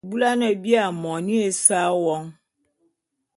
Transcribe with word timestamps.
Bula’ane 0.09 0.47
bia 0.63 0.83
moni 1.01 1.33
esa 1.49 1.79
won! 2.03 2.25